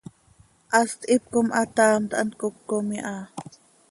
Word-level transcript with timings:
Hast 0.73 0.99
hipcom 1.11 1.47
hataamt 1.57 2.11
hant 2.19 2.33
cocom 2.39 2.87
iha. 2.97 3.15